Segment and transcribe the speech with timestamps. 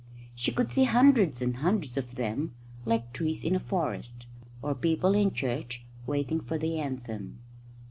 [0.33, 2.55] She could see hundreds and hundreds of them,
[2.85, 4.25] like trees in a forest,
[4.63, 7.37] or people in church waiting for the anthem.